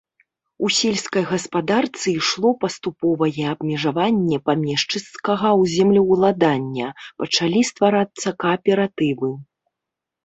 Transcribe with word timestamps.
У 0.65 0.67
сельскай 0.77 1.23
гаспадарцы 1.31 2.05
ішло 2.19 2.49
паступовае 2.63 3.45
абмежаванне 3.53 4.37
памешчыцкага 4.51 5.53
землеўладання, 5.75 6.87
пачалі 7.25 7.59
стварацца 7.73 8.29
кааператывы. 8.47 9.31